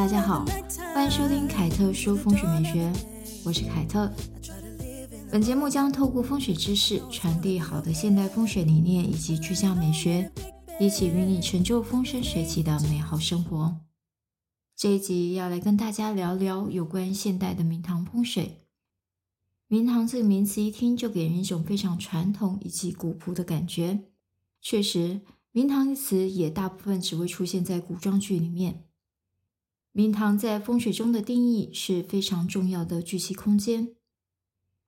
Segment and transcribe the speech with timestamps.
[0.00, 0.46] 大家好，
[0.94, 2.90] 欢迎收听凯特说风水美学，
[3.44, 4.10] 我是凯特。
[5.30, 10.32] 本节目将透过风水知识，传递好的现代风水理念以及居家美学，
[10.80, 13.76] 一起与你成就风生水起的美好生活。
[14.74, 18.56] 这一集要来跟大家聊聊有关现代的明堂风水。
[19.68, 24.04] 明堂这个名词一听就给人一种非常传统以及古朴的感觉。
[24.62, 25.20] 确实，
[25.52, 28.86] 明堂一词也大部分只会出现在古装剧里面。
[29.92, 33.96] 明堂在风水中的定义是非常重要的聚气空间。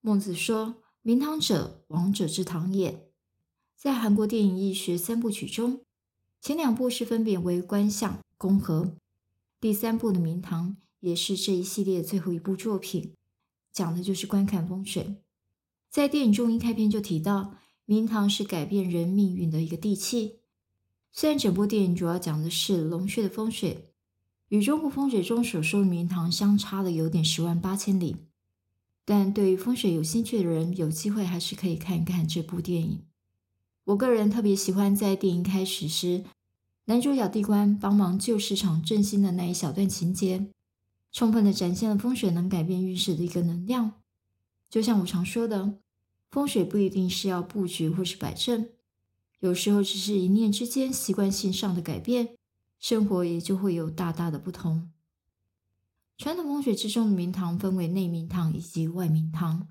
[0.00, 3.08] 孟子说：“明堂者，王者之堂也。”
[3.78, 5.82] 在韩国电影义学三部曲中，
[6.40, 8.84] 前两部是分别为《观相》《宫和》，
[9.60, 13.14] 第三部的《明堂》也是这一系列最后一部作品，
[13.72, 15.22] 讲的就是观看风水。
[15.88, 17.54] 在电影中一开篇就提到，
[17.84, 20.40] 明堂是改变人命运的一个地气。
[21.12, 23.87] 虽然整部电影主要讲的是龙穴的风水。
[24.48, 28.16] 与中国风水中所说的明堂相差的有点十万八千里，
[29.04, 33.02] 但对于风水有兴趣的人，有机会还是可以看一看这部电影。
[33.84, 36.24] 我个人特别喜欢在电影开始时，
[36.86, 40.46] 男主角地官帮忙旧市场振兴的那一小段情节，
[41.12, 43.92] 充分的展现了风水能改变运势的一个能量。
[44.70, 45.74] 就像我常说的，
[46.30, 48.68] 风水不一定是要布局或是摆正，
[49.40, 52.30] 有时候只是一念之间习惯性上的改变。
[52.78, 54.90] 生活也就会有大大的不同。
[56.16, 59.68] 传统风水之中的明堂分为内明堂以及外明堂。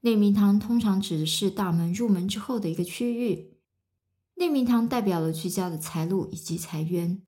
[0.00, 3.54] 内明堂通常指的是大门入门之后的一个区域。
[4.34, 7.22] 内明堂代表了居家的财路以及财源。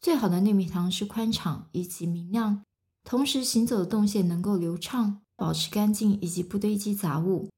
[0.00, 2.62] 最好的内明堂是宽敞以及明亮，
[3.02, 7.50] 同时行走的动线能够流畅，保持干净以及不堆积杂物。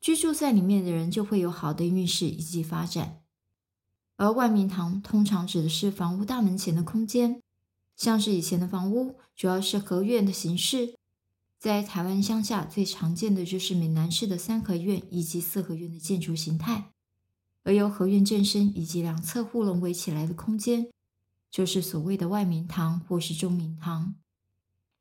[0.00, 3.21] 居住在里面的人就会有好的运势以及发展。
[4.16, 7.42] 而外明堂通常指的是房屋大门前的空间，
[7.96, 10.94] 像是以前的房屋主要是合院的形式，
[11.58, 16.90] 在台湾乡下最常见的就是闽南式的三合院以及四合院的建筑形态，
[17.64, 20.88] 而由合院正身以及两侧护龙围起来的空间，
[21.50, 24.14] 就是所谓的外明堂或是中明堂。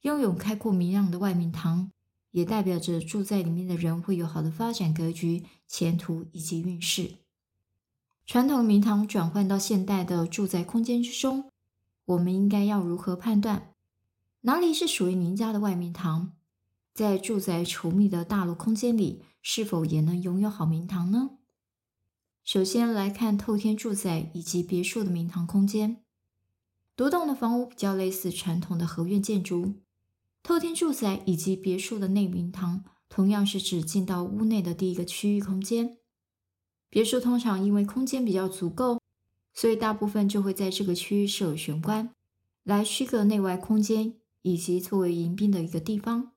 [0.01, 1.91] 拥有开阔明亮的外明堂，
[2.31, 7.20] 也代表着住在里面的人会有好的发展格局、前途以及运势。
[8.31, 11.51] 传统明堂转换到现代的住宅空间之中，
[12.05, 13.73] 我们应该要如何判断
[14.43, 16.31] 哪里是属于您家的外明堂？
[16.93, 21.31] 在住宅稠密的大楼空间里，是否也能拥有好明堂呢？
[22.45, 25.97] 首先来看透天住宅以及别墅的明堂空间。
[26.95, 29.73] 独栋的房屋比较类似传统的合院建筑，
[30.41, 35.97] 透天住宅以及别墅的内明堂，同样是指进到屋内的第一个区域空间。
[36.91, 39.00] 别墅通常因为空间比较足够，
[39.53, 42.09] 所以大部分就会在这个区域设有玄关，
[42.63, 46.34] 来区隔内外空间以及作为迎宾的一个地方。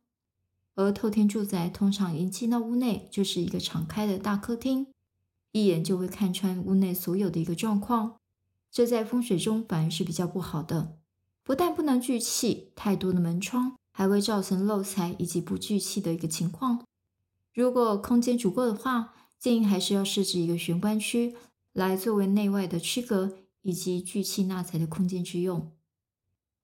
[0.77, 4.87] 而透天住宅通常一进到屋内就是一个敞开的大客厅，
[5.51, 8.21] 一眼就会看穿屋内所有的一个状况。
[8.71, 10.97] 这在风水中反而是比较不好的，
[11.43, 16.85] 不但不能聚气，太多的门窗还会造成漏财以及不聚气的一个情况。
[17.53, 21.35] 如果空间足够的话，建议还是要设置一个玄关区，
[21.75, 25.71] 来作为内外的区隔以及聚气纳财的空间之用。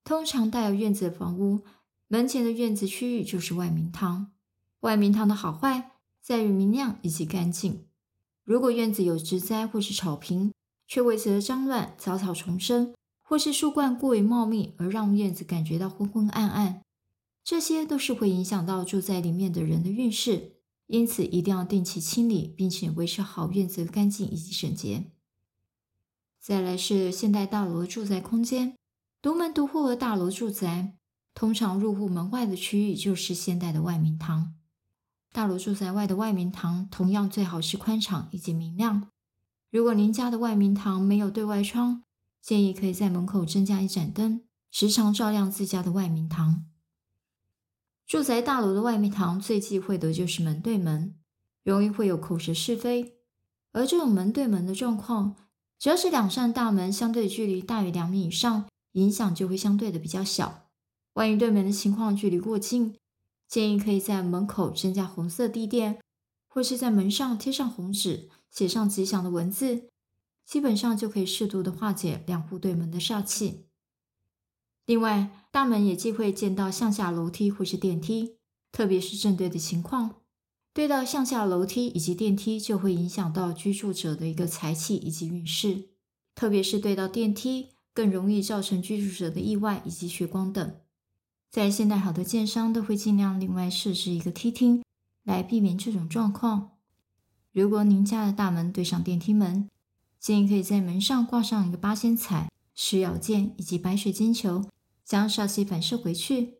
[0.02, 1.60] 通常带有院子的房屋，
[2.08, 4.32] 门前的院子区域就是外明堂。
[4.80, 5.90] 外明堂的好坏
[6.22, 7.84] 在于明亮以及干净。
[8.44, 10.50] 如果院子有植栽或是草坪，
[10.88, 16.80] 却维持了脏乱、杂草丛生，或是树冠过于茂密而让院子感觉到昏昏暗暗，
[17.44, 20.52] 这些都是会影响到住在里面的人的运势。
[20.90, 25.12] 因此，一定要定期清理，并且维持好院子的干净以及整洁。
[26.40, 28.74] 再来是现代大楼的住宅空间，
[29.22, 30.96] 独门独户的大楼住宅，
[31.32, 34.54] 通常入户门外的区域就是现代的外明堂。
[35.32, 39.08] 大楼住宅外的外明堂，同样最好是宽敞以及明亮。
[39.70, 42.02] 如果您家的外明堂没有对外窗，
[42.42, 46.64] 建议可以在门口增加一盏灯，时常照亮自家的外明堂。
[48.10, 51.14] 住宅大楼的外面堂最忌讳的就是门对门，
[51.62, 53.20] 容易会有口舌是非。
[53.70, 55.36] 而这种门对门的状况，
[55.78, 60.66] 只要是两扇大门相对距离大于两米以上，影响就会相对的比较小。
[61.12, 62.96] 万一对门的情况距离过近，
[63.46, 66.00] 建议可以在门口增加红色地垫，
[66.48, 69.84] 或是在门上贴上红纸，写上吉祥的文字，
[70.44, 73.66] 基本上就可以适度的化解两户对门的煞气。
[74.86, 78.36] 另外，大门也忌讳见到向下楼梯或是电梯，
[78.72, 80.16] 特别是正对的情况，
[80.72, 85.90] 对到向下楼梯以及电梯就会影响到居住者的一个财气以及运势。
[86.34, 90.74] 特别是对到电梯，更容易造成居住者的意外以及血光等。
[91.50, 94.82] 在现代，好的建商都会尽量另外设置一个梯厅，
[95.24, 96.70] 来避免这种状况。
[97.52, 99.68] 如果您家的大门对上电梯门，
[100.20, 104.64] 建议可以在门上挂上一个八仙彩、食药剑以及白水晶球，
[105.04, 106.54] 将煞气反射回去。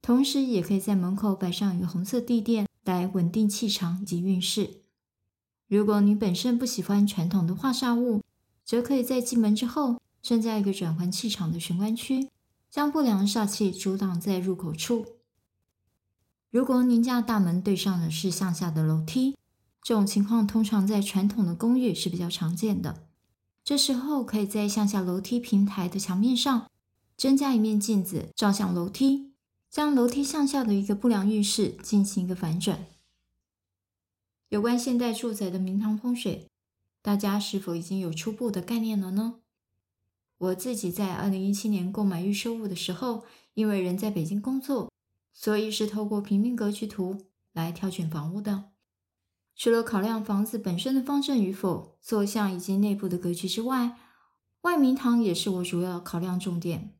[0.00, 4.82] 同时，也可以在门口摆上一个红色地垫，来稳定气场以及运势。
[5.66, 8.22] 如果你本身不喜欢传统的化煞物，
[8.64, 12.28] 则可以在进门之后，增加一个转换气场的玄关区，
[12.70, 15.06] 将不良煞气阻挡在入口处。
[16.50, 19.36] 如果您家大门对上的是向下的楼梯，
[19.82, 23.07] 这种情况通常在传统的公寓是比较常见的。
[23.68, 26.70] 这时候可以在向下楼梯平台的墙面上
[27.18, 29.34] 增加一面镜子，照向楼梯，
[29.68, 32.86] 将楼梯向下的一个不良运势进行一个反转。
[34.48, 36.48] 有关现代住宅的明堂风水，
[37.02, 39.34] 大家是否已经有初步的概念了呢？
[40.38, 44.90] 我自己在二零一七年购买预售屋的时候，因为人在北京工作，
[45.34, 48.70] 所以是透过平面格局图来挑选房屋的。
[49.58, 53.98] 除了考量房子本身的方正与否、坐向以及内部的格局之外，
[54.60, 56.94] 外明堂也是我主要考量重点。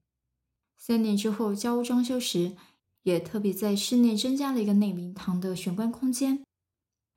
[0.77, 2.57] 三年之后交屋装修时，
[3.05, 6.43] 也特别在室内增加了一个内明堂的玄关空间。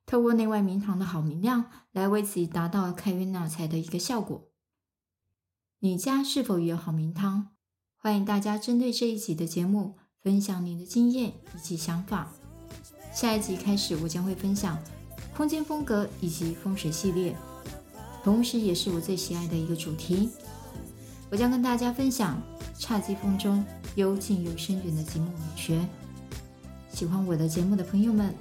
[0.06, 4.48] 透过内外明堂的好明亮，来为自己达到开运纳财的一个效果。
[5.80, 7.48] 你家是否也有好明堂？
[7.96, 12.32] 欢迎大家针对这一集的节目分享您的经验以及想法。
[13.12, 14.78] 下一集开始，我将会分享
[15.36, 17.34] 空间风格以及风水系列，
[18.22, 20.30] 同时也是我最喜爱的一个主题。
[21.30, 22.40] 我将跟大家分享
[22.78, 23.64] 侘寂风中
[23.94, 25.80] 幽静又深远的寂寞美学。
[26.92, 28.34] 喜欢我的节目的朋友们，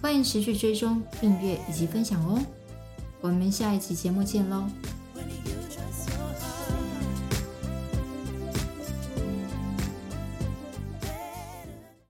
[0.00, 2.40] 欢迎持续追踪、订阅以及分享哦！
[3.20, 4.64] 我们下一期节目见喽！